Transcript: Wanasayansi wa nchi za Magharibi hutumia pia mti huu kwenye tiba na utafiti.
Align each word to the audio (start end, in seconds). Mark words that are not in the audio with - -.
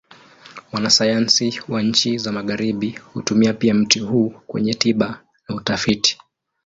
Wanasayansi 0.71 1.61
wa 1.67 1.81
nchi 1.81 2.17
za 2.17 2.31
Magharibi 2.31 2.99
hutumia 3.13 3.53
pia 3.53 3.73
mti 3.73 3.99
huu 3.99 4.29
kwenye 4.47 4.73
tiba 4.73 5.23
na 5.49 5.55
utafiti. 5.55 6.17